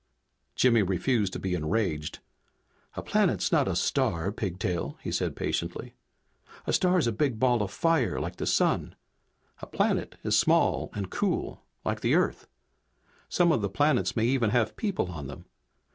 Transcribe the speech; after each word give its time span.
Jimmy 0.55 0.81
refused 0.81 1.31
to 1.33 1.39
be 1.39 1.53
enraged. 1.53 2.21
"A 2.95 3.03
planet's 3.03 3.51
not 3.51 3.67
a 3.67 3.75
star, 3.75 4.31
Pigtail," 4.31 4.97
he 4.99 5.11
said 5.11 5.35
patiently. 5.35 5.93
"A 6.65 6.73
star's 6.73 7.05
a 7.05 7.11
big 7.11 7.37
ball 7.37 7.61
of 7.61 7.69
fire 7.69 8.19
like 8.19 8.37
the 8.37 8.47
sun. 8.47 8.95
A 9.61 9.67
planet 9.67 10.15
is 10.23 10.35
small 10.39 10.89
and 10.95 11.11
cool, 11.11 11.61
like 11.85 12.01
the 12.01 12.15
Earth. 12.15 12.47
Some 13.29 13.51
of 13.51 13.61
the 13.61 13.69
planets 13.69 14.15
may 14.15 14.25
even 14.25 14.49
have 14.49 14.75
people 14.75 15.11
on 15.11 15.27
them. 15.27 15.45